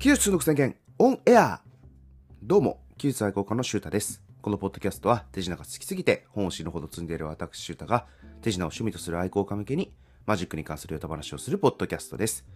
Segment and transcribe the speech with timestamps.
[0.00, 1.60] 技術中毒宣言オンエア
[2.42, 4.22] どうも、技術愛好家のシュータです。
[4.40, 8.06] このポッドキャストは手品が好きすぎて本を死ぬほど積んでいる私シュータが
[8.40, 9.92] 手品を趣味とする愛好家向けに
[10.24, 12.46] マジックに関するヨタ話をするポッドキャストです。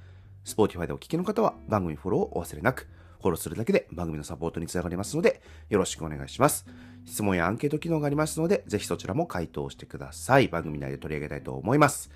[0.43, 2.89] Spotify でお聞きの方は番組フォローをお忘れなく、
[3.21, 6.65] フォローするだけで番組のサポートにつながりますのでよろしくお願いします。
[7.05, 10.49] 質問やアンケート機能がありますのでぜひそちらも回答してください。
[10.49, 12.11] 番組内で取り上げたいと思います。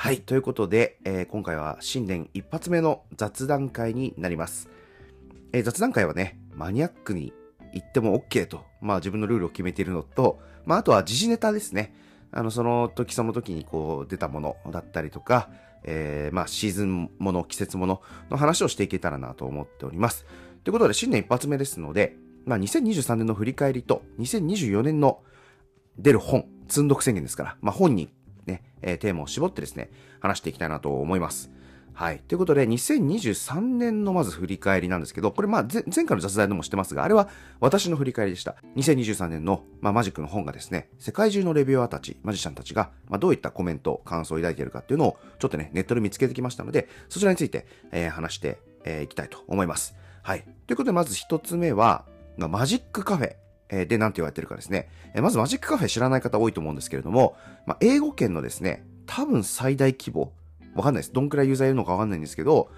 [0.00, 0.20] はい。
[0.20, 4.68] ということで、えー今回は新年一発目の雑談会になります。
[5.52, 7.32] えー雑談会はね、マニアックに
[7.72, 11.96] 言っても OK と、まあ自分のルールを決めているのと、まああとは時事ネタですね。
[12.30, 15.50] あの、その時その時にこう出たものだったりとか、
[15.82, 20.26] えーまあシーズンもの、季節ものの話をしていけたらなと思っております。
[20.62, 22.14] ということで、新年一発目ですので、
[22.46, 25.24] まあ2023年の振り返りと、2024年の
[25.98, 28.16] 出る本、積んどく宣言ですから、まあ本に、
[28.82, 31.50] えーテーマを絞ってですね、話していきたいなと思います。
[31.98, 32.20] はい。
[32.20, 38.54] ということで、2023年のまず振り返りなんですけど、これまあ前回の雑談でもしてますが、あれは私の振り返りでした。
[38.76, 48.52] 2023年の、まあ、マジックの本がですね、世界中のレビューアーたち、マジシャンたちが、まあ、どういったコメント、感想を抱いているかっていうのを、ちょっとね、ネットで見つけてきましたので、そちらについて、えー話してい、
[48.84, 49.96] えーきたいと思います。
[50.22, 50.44] はい。
[50.68, 52.04] ということで、まず一つ目は、
[52.36, 53.34] マジックカフェ。
[53.70, 54.88] えで、なんて言われてるかですね。
[55.14, 60.32] えまずマジックカフェ知らない方多いと思うんですけれども、まあ、英語圏のですね、多分最大規模、
[60.74, 61.12] わかんないです。
[61.12, 62.70] どんくらいユーザーいるのかわかんないんですけど、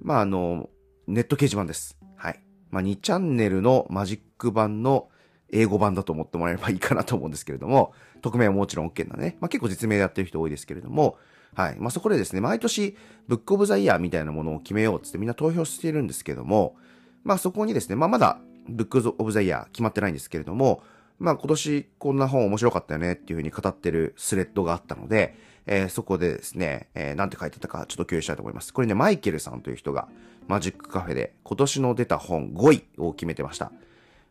[0.00, 0.68] まあ、あの、
[1.06, 1.98] ネット掲示板です。
[2.16, 2.40] はい。
[2.70, 5.08] まあ、2チャンネルのマジック版の
[5.50, 9.36] 英語版だと思ってもらえればいいかなと思うんですけれども、匿名はもちろん OK なね。
[9.40, 11.16] まあ、結構実名でやってる人多いですけれども、
[11.54, 11.76] はい。
[11.78, 16.76] まあ、そこでですね、毎年、ブックオブザイヤーみたいなものを決めようっつってみんな投票しているんですけども、
[17.24, 20.82] まあ、そこにですね、まあ、まだ、ブックズオブザイヤー決まってないんですけれども、
[21.18, 28.72] まあ、今年こんな本面白かったよねっていうふうに語ってるスレッドがあったので、えーそこでですね、えーなんて書いてたかちょっと共有したいと思います。
[28.72, 30.08] これね、マイケルさんという人が
[30.46, 33.72] マジックカフェで今年の出た本5位を決めてました。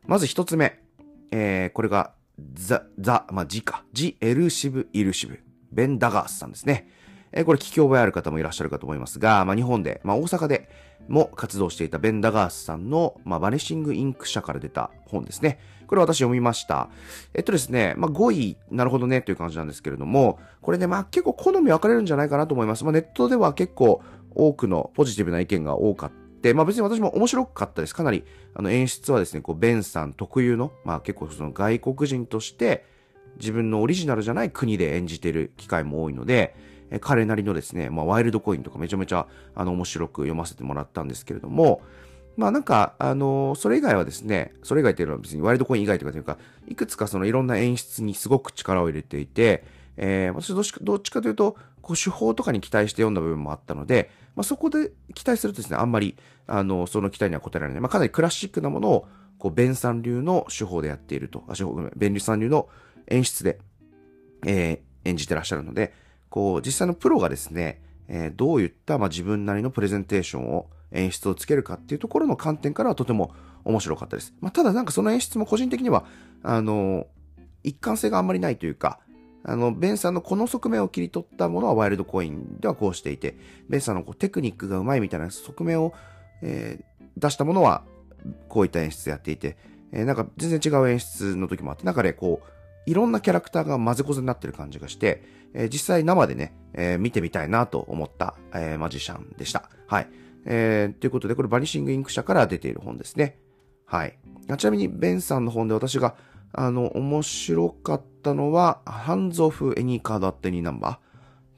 [0.05, 0.79] まず一つ目、
[1.31, 2.11] えーこれが
[2.53, 3.83] ザ、ザ、まあ、ジか。
[3.93, 5.39] ジ・エルシブ・イルシブ。
[5.71, 6.89] ベン・ダガースさんですね。
[7.31, 10.69] えこれ聞き覚えある方もいらっしゃるかと思いますが、まあ、日本で、まあ、大阪で
[11.07, 15.59] も活動していたベン・ダガースさんの、まあ、バネシング・インク社から出た本ですね。
[15.87, 16.89] これ私読みました。
[17.33, 22.83] えっとですね、まあ、5位、なるほどねという感じなんですけれども、これね、まあ、結構好み分かれるんじゃないかなと思います。
[22.83, 24.01] まあ、ネットでは結構
[24.35, 26.27] 多くのポジティブな意見が多かった。
[26.53, 27.95] まあ別に私も面白かったです。
[27.95, 28.23] かなり、
[28.53, 32.85] あの演出はですね、こう、ベンさん特有の、まあ結構その外国人として
[33.39, 36.55] 自分のオリジナルじゃない国で演じてる機会も多いので、
[36.89, 41.81] え彼なりのですね、まあワイルドコインとかめちゃめちゃあの面白く読ませてもらったんですけれども、
[42.37, 46.37] まあなんか、あのそれ以外はですね、それ以外っていうのは別にワイルドコイン以外とかというか、
[46.67, 49.63] いくつかそのいろんな演出にすごく力を入れていて、
[49.97, 56.15] えー私どっちかどっちかというと、こう手法とかに期待して読んだ部分もあったので、まあそこで期待するとですね、あんまり、
[56.45, 57.81] あの、その期待には応えられない。
[57.81, 59.07] まあかなりクラシックなものを、
[59.39, 62.69] こう、ベンさん流の手法でやっていると、あ、手法、ごめんベンリさん流の
[63.07, 63.59] 演出で、
[64.45, 65.93] えー演じてらっしゃるので、
[66.37, 73.33] こう、実際のプロがですね、えーどういった、まあ、自分なりのプレゼンテーションを、演出をつけるかっていうところの観点からはとても
[73.65, 74.35] 面白かったです。
[74.39, 76.05] まあ、ただなんかその演出も個人的には、
[76.43, 77.07] あの、
[77.63, 78.99] 一貫性があんまりないというか、
[79.43, 83.35] あの、ベンさんのこの側面を切り取ったものはワイルドコインではこうしていて、
[83.67, 85.93] ベンさんのこうテクニックがうまいみたいな側面を、
[86.43, 86.83] えー
[87.19, 87.81] 出したものは
[88.47, 89.57] こういった演出やっていて、
[89.91, 92.56] えーなんか全然違う演出の時もあって、なんかね、こう、
[92.87, 95.21] いろんなキャラクターが混ぜこぜになってる感じがして、
[95.53, 99.69] えー実際生でね、えー見てみたいなと思った、えーマジシャンでした。
[99.87, 100.07] はい。
[100.45, 103.37] えーということで、これバニシングインク社から出ている本ですね。
[103.85, 104.17] はい。
[104.57, 106.15] ちなみに、ベンさんの本で私が、
[106.53, 111.03] あの、面白かったのは、ハンズオフエニーカードアットエニーナンバーって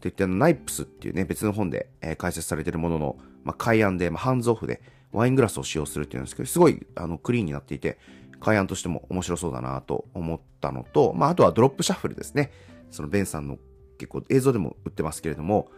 [0.09, 7.97] 言って、ナイプスっていうね、別の本で、えー解説されているものの、まあ、改案で、まあ、 hands off で、ワイングラスを使用するっていうんですけど、すごい、あの、クリーンになっていて、
[8.39, 12.51] 改案としても面白そうだなと思ったのと、まあ、あとは Drop Shuffle ですね。
[12.91, 13.57] そのベンさんの
[13.97, 15.69] 結構映像でも売ってますけれども、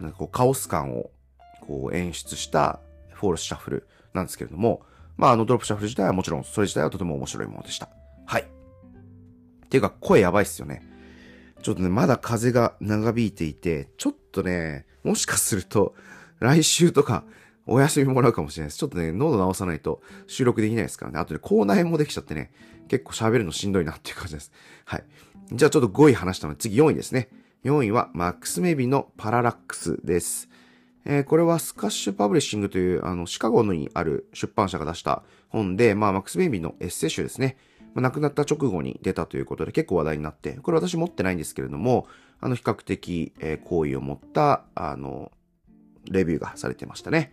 [0.00, 1.10] なんかこう、カオス感を、
[1.60, 2.80] こう、演出した
[3.12, 4.82] false shuffle なんですけれども、
[5.16, 7.88] まあ、あの、 Drop Shuffle 自体はもちろん、それ自体はとても面白いものでした。
[8.24, 8.42] はい。
[8.42, 10.82] っていうか、声やばいっすよね。
[11.62, 15.94] ちょっとね、まだ風邪が長引いていて、ちょっとね、もしかすると、
[16.38, 17.24] 来週とか、
[17.68, 18.78] お休みもらうかもしれないです。
[18.78, 21.18] ちょっとね、喉直さないと収録できないですからね。
[21.18, 22.50] あとで、口内炎もできちゃってね、
[22.88, 24.52] 結構喋るのしんどいなっていう感じです。
[24.84, 25.04] はい。
[25.52, 27.28] じゃあちょっと5位話したので、次4位ですね。
[27.64, 30.48] 4位は、マックス・メビのパララックスです。
[31.04, 37.56] えーこれはスカッシュパブリッシングという、あの、シカゴにある出版社が出した本で、まあ、マックス・メビのエッセイ集ですね。
[37.94, 42.06] まあ、亡くなった直後に出たということで結構話題になって、これ私持ってないんですけれども、
[42.40, 45.32] あの、比較的、えー好意を持った、あの、
[46.10, 47.32] レビューがされてましたね。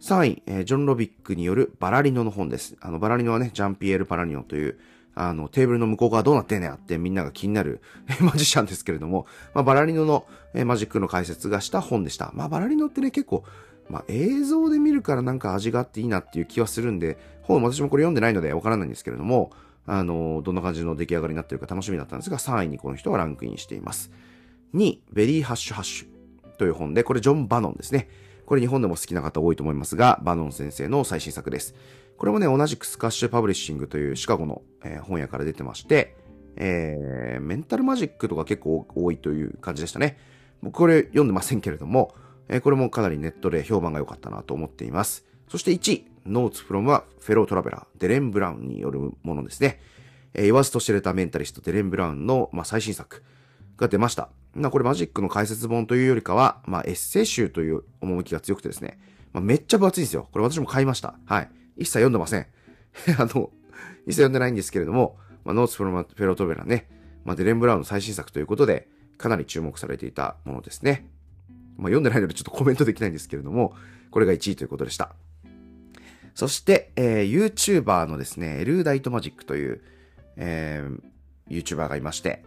[0.00, 2.76] 3位、えー、ジョン・ロビックによるバラリノの本です。
[2.80, 4.78] あの、バラリノはね、ジャンピエール・バラリノという、
[5.14, 7.82] あの、テーブルの向こう側どうなってんねやってみんなが気になる
[8.20, 12.32] マジシャンですけれども、まあ、バラリノの、えー、マジックの解説がした本でした。
[12.34, 13.44] まあ、バラリノってね、結構、
[13.90, 19.50] まあ、映像で見るからなんか味があっていいなっていう気はするんで、本私もこれ読んでないのでわからないんですけれども、
[19.86, 24.10] あの、どんな感じの出来上がりになってるか楽しみだったんですが、3位にこの人はランクインしています。
[24.74, 28.08] 2位、 Very Hush Hush という本で、これジョン・バノンですね。
[28.50, 31.76] これ日本でも好きな方多いと思いますが、バノン先生の最新作です。
[32.18, 36.16] これもね、同じく Squash Publishing というシカゴの、えー、本屋から出てまして、
[36.56, 40.18] えー、メンタルマジックとか結構多いという感じでしたね。
[40.62, 42.12] 僕これ読んでませんけれども、
[42.48, 45.24] えー、これもかなりネットで評判が良かったなと思っています。
[45.48, 49.78] そして1位、Notes from a Fellow Traveler、デレン・ブラウンによるものですね。
[50.34, 53.22] えー、言わずと知れたメンタリストデレン・ブラウンの、まあ、最新作
[53.80, 54.28] が出ました。
[54.54, 58.98] まこれマジックの解説本というよりかは、まあ、エッセイ集という趣が強くてですね、
[59.32, 60.28] まあ、めっちゃ分厚いんですよ。
[60.30, 61.14] これ私も買いました。
[61.24, 61.50] はい。
[61.76, 62.46] 一切読んでません。
[63.18, 63.50] あの、
[64.06, 66.88] 一切読んでないんですけれども、まあ、ノーツフロマフェロトベラね、
[67.24, 71.06] まあ、デレン・ブラウンの最新作ということで、かなり注目されていたものですね。
[71.76, 73.74] まあ、読んでないのでちょっとコメントできないんですけれども、
[74.10, 75.14] これが1位ということでした。
[76.34, 79.82] そして、えー、YouTuber のですね、エルーダイトマジックという、
[80.36, 81.00] えー、
[81.48, 82.44] YouTuber がいまして、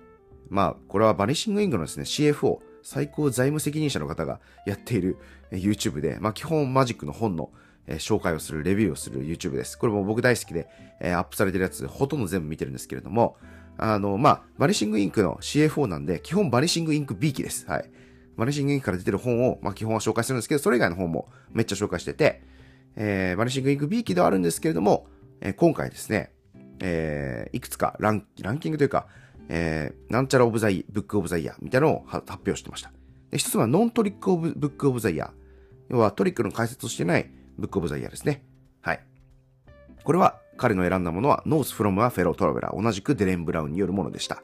[0.54, 5.18] まあ、これはバニシングイングのですね、CFO、最高財務責任者の方がやっている
[5.52, 7.50] YouTube で、まあ、基本マジックの本の、
[7.88, 9.78] 紹介をする、レビューをする YouTube です。
[9.78, 10.70] これも僕大好きで、
[11.02, 13.36] アップされてるやつ、ほとんど全部見てるんですけれども、
[13.78, 17.66] あの、まあ、バニシングインクの CFO なんで、基本バニシングインク B 期です。
[17.68, 17.90] はい。
[18.38, 22.42] バニシングインクから出てる本を、まあ、基本は紹介するんですけど、それ以外の本もめっちゃ紹介してて、
[22.96, 25.08] えー、バニシングインク B 期ではあるんですけれども、
[25.42, 26.32] えー、今回ですね、
[26.80, 29.08] えー、いくつかランランキングというか、
[29.50, 32.92] えー、なんちゃら of the Y、Book of the Year みたいなのを発表してました。
[33.32, 35.32] で一つは Non-Trick of Book of the Year。
[35.90, 38.44] 要はトリックの解説をしてないブックオブザイヤーですね。
[38.82, 39.04] はい。
[40.04, 42.82] これは彼の選んだものは Notes from a Fellow Traveler。
[42.82, 44.44] 同じくデレン・ブラウンによるものでした。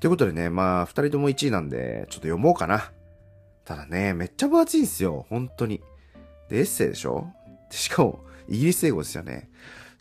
[0.00, 2.90] ということでね、まあ、二人とも1位なんで、ちょっと読もうかな。
[3.64, 5.26] ただね、めっちゃ分厚いんですよ。
[5.28, 5.80] 本当に。
[6.48, 7.28] で、エッセイでしょ？
[7.70, 9.48] しかも、イギリス英語ですよね。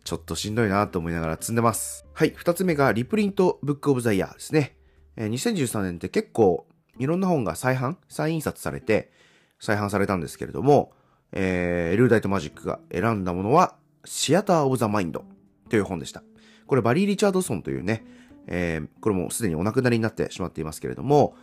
[0.04, 2.06] ちょっとしんどいなと思いながら積んでます。
[2.14, 4.76] はい、二つ目が Reprint Book of the Year ですね。
[5.16, 6.66] えー、2013年って結構
[6.98, 9.12] いろんな本が再販再印刷されて
[9.60, 10.94] 再販されたんですけれども、
[11.32, 15.24] えー、 Erudite Magic が選んだものは Theater of the Mind
[15.70, 16.24] という本でした。
[16.66, 18.06] これバリー・リチャードソンというね、
[18.48, 21.36] えー、これもすでにお亡くなりになってしまっていますけれども、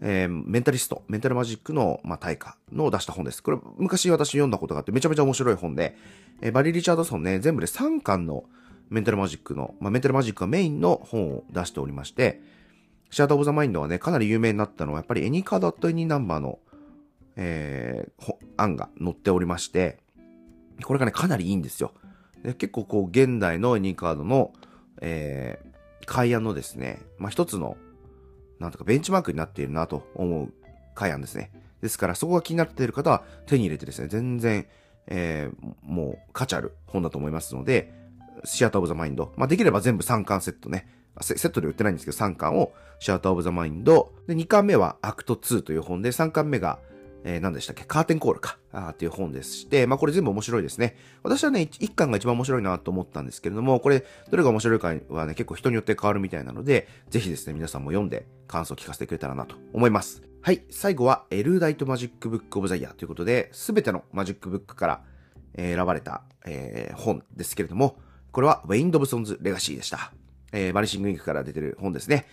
[0.00, 3.42] えー、メンタリスト、メンタルマジックの、まあ、大家の出した本です。
[3.42, 5.96] これ、昔私読んだことがあってめちゃめちゃ面白い本で、
[6.40, 8.44] えー、バリー・リチャードソンね、全部で3巻の
[8.90, 12.40] メンタルマジックの、まあ、メンタルマジックがメインの本を出しておりまして、
[13.10, 16.58] シャート・オブ・ザ・マインドはね、かなり有名になったのは、やっぱりエニカード・アット・エニナンバーの、
[17.36, 19.98] えー、案が載っておりまして、
[20.82, 21.92] これがね、かなりいいんですよ。
[22.42, 24.52] で結構こう、現代のエニカードの、
[25.00, 27.76] えー、改案のですね、まあ、一つの
[28.58, 30.52] なんとかベンチマークになっているなと思う
[30.94, 31.50] 改案ですね。
[31.80, 34.66] ですから、そこが気になっている方は手に入れてですね、全然、
[35.06, 37.92] えー、もう価値ある本だと思いますので、
[38.44, 39.32] Theater of the Mind。
[39.36, 40.88] まあ、できれば全部3巻セットね。
[41.20, 44.12] セットで売ってないんですけど、3巻をシアターオブザマインド。
[44.26, 46.78] で、2巻目は Act 2という本で、3巻目が
[47.24, 47.84] えー、何でしたっけ？
[47.84, 48.58] Curtain Call か。
[48.70, 50.96] あっていう本でして、まあこれ全部面白いですね。
[51.22, 60.22] 私はね、1巻が一番面白いなと思ったんですけれども、これ、どれが面白いかはね、結構人によって変わるみたいなので、ぜひですね、皆さんも読んで感想を聞かせてくれたらなと思います。
[60.42, 65.02] はい、最後は Erudite Magic Book of the Year ということで、すべてのマジックブックから
[65.56, 67.96] 選ばれた、えー、本ですけれども、
[68.32, 70.12] これは Wayne Dobson's Legacy でした。
[70.52, 72.26] えー、 Vanishing Inc.から出てる本ですね。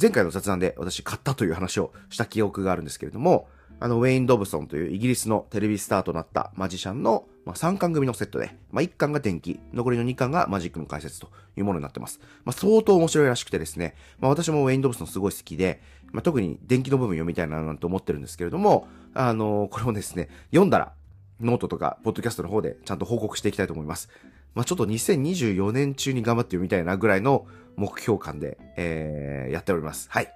[0.00, 3.48] 前回の雑談で私買ったという話をした記憶があるんですけれども、
[3.80, 12.20] あの、ウェイン・ドブソンというイギリスのテレビスターとなったマジシャンの、まあ、3巻組のセットで、まあ、1巻が伝記、残りの2巻がマジックの解説というものになってます。
[12.44, 15.80] まあ、相当面白いらしくてですね、まあ、私もウェイン・ドブソンすごい好きで、
[16.12, 20.92] まあ、特に伝記の部分読みたいななんて思ってるんですけれども、あのー、これをですね、読んだら、
[21.40, 24.08] ノートとか、ポッドキャストの方でちゃんと報告していきたいと思います。
[24.54, 30.08] まあ、ちょっと2024年中に頑張って読みたいなぐらいの目標感で、えー、やっております。
[30.10, 30.32] はい。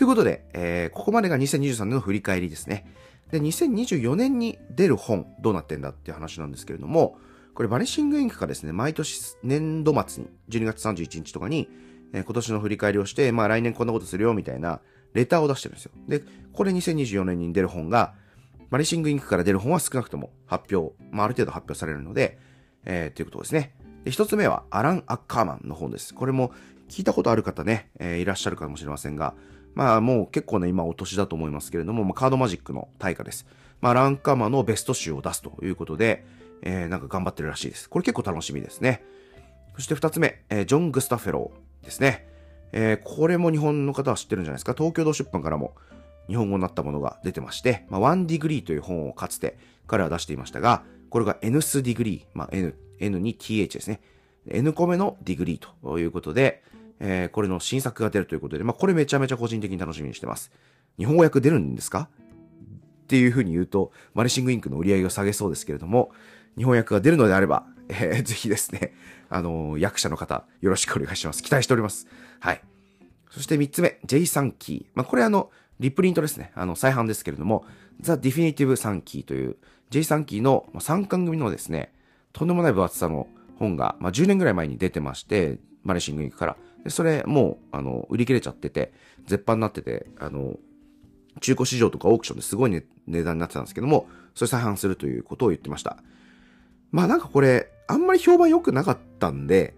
[0.00, 2.86] ということで、えー、ここまでが2023年の振り返りですね。
[3.30, 7.18] で、2024年に出る本、どうなってんだっていう話なんですけれども、
[7.52, 11.68] これ、バニシングインクがですね、毎年年度末に、12月31日とかに、
[12.14, 14.80] えー、今年の振り返りをして、まあ来年こんなことするよみたいな
[15.12, 15.92] レターを出してるんですよ。
[16.08, 16.22] で、
[16.54, 18.14] これ2024年に出る本が、
[18.70, 22.38] バニシングインクから出る本は少なくとも発表、まあある程度発表されるので、
[22.86, 23.74] えー、ということですね。
[24.04, 26.14] で、一つ目はアラン・アッカーマンの本です。
[26.14, 26.52] これも
[26.88, 29.34] 聞いたことある方ね、えー、いらっしゃるかもしれませんが、
[29.74, 33.46] まあもう結構ね、今お年だと思いますけれども、まあ、カードマジックの大家です。
[33.80, 36.24] まあランカマのベスト集を出すということで、
[36.62, 37.88] えー、なんか頑張ってるらしいです。
[37.88, 39.02] これ結構楽しみですね。
[39.76, 42.26] そして二つ目、えー、ジョン・グスタフェローですね。
[42.72, 44.74] えー、これも日本の方は知ってるんじゃないですか？
[44.74, 45.74] 東京堂出版からも
[46.28, 54.00] 日本語になったものが出てまして、まあ、 One Degree という本をかつて彼は出していましたが、これが Nth Degree、まあ、N、N に TH ですね。
[54.46, 56.62] N 個目の Degree ということで、
[57.00, 60.52] えー、これの新作が出るということで、まあ、これめちゃめちゃ個人的に楽しみにしてます。
[60.98, 62.08] 日本語訳出るんですか？
[63.04, 66.12] っていうふうに言うと、 Vanishing Inc.の売り上げを下げそうですけれども、
[66.56, 68.94] 日本訳が出るのであれば、えー、ぜひですね、
[69.28, 71.42] あのー、訳者の方、よろしくお願いします。
[71.42, 72.06] 期待しております。
[72.38, 72.62] はい。
[73.30, 74.86] そして3つ目、 Jay Sankey。
[74.94, 76.52] まあ、これあの、リプリントですね。
[76.54, 77.64] あの、再販ですけれども、
[78.00, 79.56] The Definitive 3キーという
[79.90, 81.92] J 3キーの3巻組のですね、
[82.32, 83.26] とんでもない分厚さの
[83.58, 86.56] 本が、まあ、10年ぐらい前に出てまして、マネシングインクから。
[86.84, 88.92] で、それもう、あの、売り切れちゃってて、
[89.26, 90.56] 絶版になってて、あの、
[91.40, 95.98] 中古市場とかオークションですごい、ね、値段になってたんですけども、それ再販するということを言ってました。
[96.90, 99.74] まあなんかこれ、あんまり評判良くなかったんで、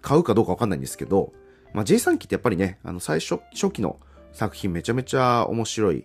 [0.00, 1.32] 買うかどうかわかんないんですけど、
[1.74, 3.98] まあ J3 期ってやっぱりね、あの最初、初期の
[4.32, 6.04] 作品めちゃめちゃ面白い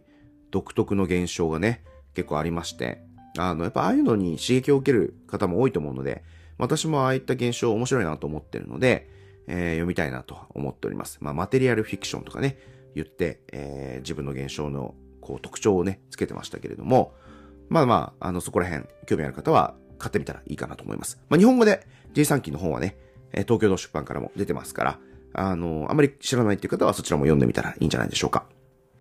[0.52, 3.04] 独特の現象がね、結構ありまして、
[3.38, 6.24] あの、やっぱああいうのに刺激を受ける方も多いと思うので、
[6.58, 9.10] 私もああいった現象面白いなと思ってるので、
[9.48, 11.18] えー、読みたいなと思っております。
[11.22, 12.58] まあ、マテリアルフィクションとかね、
[12.96, 17.14] 言って、えー、自分の現象のこう特徴をね、つけてましたけれども、
[17.70, 21.20] まあまあ、あの、そこら辺、興味ある方は買ってみたらいいかなと思います。
[21.30, 22.98] まあ、日本語で J3 期の本はね、
[23.32, 25.00] 東京の出版からも出てますから、
[25.34, 28.46] あの、あまり知らないっていう方はそちらも読んでみたらいいんじゃないでしょうか。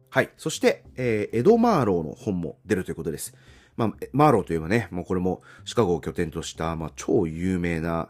[0.09, 0.31] はい。
[0.37, 3.35] そして、えー、エド・マーローの本も出るということです。
[3.77, 8.09] まあ、マーローといえばね、もうこれもシカゴを拠点とした、まあ、超有名な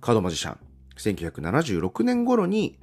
[0.00, 0.58] カードマジシャン。
[0.96, 2.78] 1976年頃に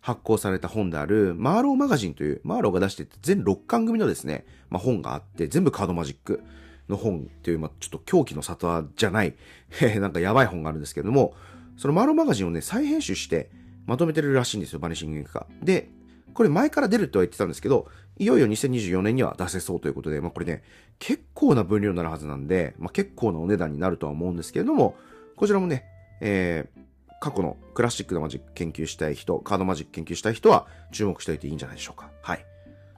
[0.00, 6.42] 発行された本である、マーローマガジンという、マーローが出してて全6巻組のですね、まあ、本があって、全部カードマジック
[6.88, 9.34] の本っていう、まあ、ちょっと狂気の里じゃない、
[10.00, 11.34] なんかやばい本があるんですけれども、
[11.76, 13.50] そのマーローマガジンをね、再編集して
[13.86, 15.46] まとめてるらしいんですよ、バニシングインクが。
[15.62, 15.90] で、
[16.34, 17.88] これ前から出るとは言ってたんですけど、
[18.18, 20.62] いよいよ2024年には出せそうということで、まあこれね、
[20.98, 24.96] 結構な分量になるはずなんで、まあ結構なお値段になるとは思うんですけれども、
[25.36, 25.84] こちらもね、
[26.20, 26.80] えー、
[27.20, 32.10] 過去のクラシックなマジック研究したい人、カードマジック研究したい人は注目しておいていいんじゃないでしょうか。
[32.22, 32.44] はい。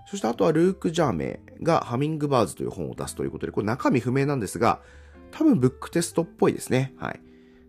[0.06, 4.80] そしてあとはルーク・ジャーメイがハミングバーズという本を出すということで、これ中身不明なんですが、
[5.30, 6.94] 多分ブックテストっぽいですね。
[6.98, 7.20] はい。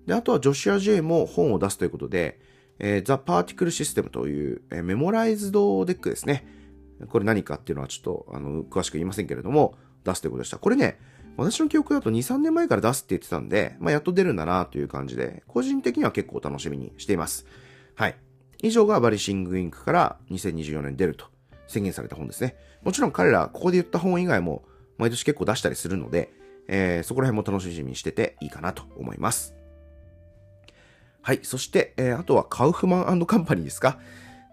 [0.08, 2.40] で、あとはジョシュア・ジェイも本を出すということで、
[2.80, 6.48] えー、ザ・パーティクルシステムという、えー、メモライズドデックですね。
[7.10, 10.58] これ何かっていうのはちょっと、あの、詳しく言いませんけれども、出すということでした。
[10.58, 11.00] これね、
[11.38, 17.46] 私の記憶だと2、3年前から出すって言ってたんで、まあ、やっと出るんだなという感じで、個人的には結構楽しみにしています。
[17.96, 18.16] はい。
[18.62, 21.26] 以上がバリシングインクから2024年出ると
[21.68, 22.56] 宣言された本ですね。
[22.84, 24.64] もちろん彼ら、ここで言った本以外も
[24.98, 26.32] 毎年結構出したりするので、
[26.68, 29.56] えー、そこら辺も楽しみにしてていいかなと思います。
[31.22, 31.40] はい。
[31.44, 34.00] そして、えー、あとはカウフマンカンパニーですか。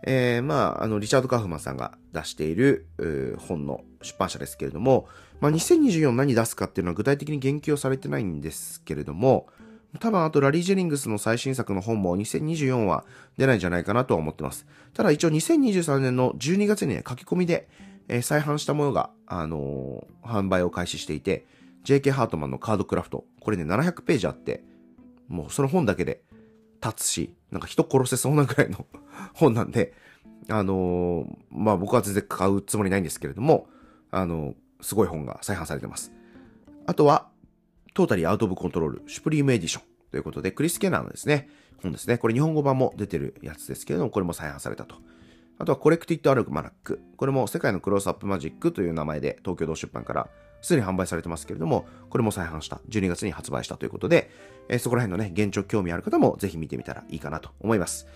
[0.04, 2.86] えー、まあ、あの、リチャード・カフマンさんが出している、
[3.48, 5.08] 本の出版社ですけれども、
[5.40, 9.48] まあ、2024何出すかっていうのは具体的に言及をされてないんですけれども、
[10.00, 13.04] 多分あとラリー・ジェニングスの最新作の本も2024は
[13.38, 14.66] 出ないんじゃないかなとは思ってます。
[14.92, 17.68] ただ一応2023年の12月にね、書き込みで、
[18.08, 21.46] えー、再販したものが、あのー、販売を開始していて、
[21.84, 23.24] JK ハートマンのカードクラフト。
[23.40, 24.62] これね、700ページあって、
[25.28, 26.22] もうその本だけで
[26.82, 28.86] 立つし、なんか人殺せそうなぐらいの
[29.34, 29.94] 本なんで、
[30.48, 33.68] あのー、まあ僕は全然買うつもりないんですけれども、
[34.10, 36.12] あのすごい本が再販されてます。
[36.86, 37.28] あとは、
[37.94, 41.48] トータリーアウトオブコントロール、シュプリームエディションということで、クリス・ケナーのですね、
[41.82, 42.18] 本ですね。
[42.18, 44.96] これ日本語版も出てるやつですけれども、これも再販されたと。
[45.58, 47.00] あとはコレクティッド・アルマナック。
[47.16, 52.80] これも世界のクロースアップマジックという名前で東京道出版からすでに販売されてますけれども、これも再販した。
[52.88, 54.30] 12月に発売したということで、
[54.68, 58.06] えー、そこら辺のね、現状興味ある方もぜひ見てみたらいいかなと思います。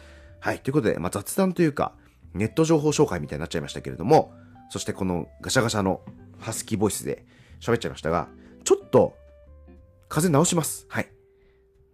[0.40, 0.58] はい。
[0.58, 1.92] ということで、まあ、雑談というか、
[2.34, 4.34] ネット情報紹介みたいになっちゃいましたけれども、
[4.70, 6.00] そしてこのガシャガシャの
[6.40, 7.24] ハスキーボイスで
[7.60, 8.28] 喋っちゃいましたが、
[8.64, 9.16] ちょっと、
[10.08, 10.86] 風邪治します。
[10.88, 11.08] はい。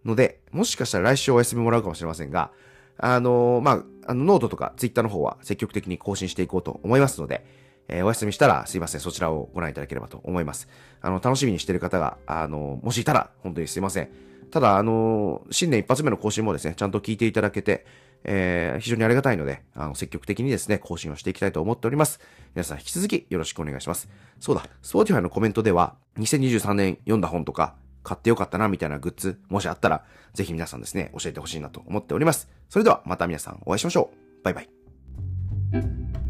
[0.05, 2.51] ので、もしかしたら来週お休みもらうかもしれませんが、
[2.97, 7.45] あのー、まあ、あの、ノートとかツイッターの方は積極的に更新していこうと思いますので、
[7.89, 9.01] えー、お休みしたらすいません。
[9.01, 10.69] そちらをご覧いただければと思います。
[11.01, 14.09] あの、楽しみにしてる方が、あの、もしいたら、本当にすいません。
[14.51, 17.85] ただ、あの、新年一発目の更新もですね、ちゃんと聞いていただけて、
[18.23, 22.19] えー、非常にありがたいので、あの、積極的にですね、更新をしていきたいと思っております。
[22.55, 24.09] 皆さん引き続きよろしくお願いします。
[24.39, 30.03] そうだ、Spotify のコメントでは、2023年読んだ本とか、買ってよかったな、みたいなグッズ、もしあったら、
[30.33, 32.49] ぜひ皆さんですね、教えてほしいなと思っております。
[32.69, 34.43] それでは、また皆さんお会いしましょう。
[34.43, 36.28] バイバイ。